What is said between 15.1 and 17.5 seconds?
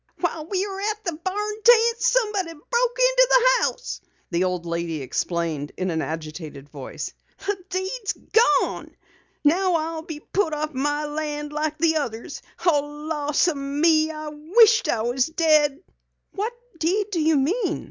dead!" "What deed do you